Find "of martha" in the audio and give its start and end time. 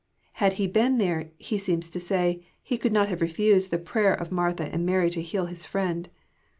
4.15-4.63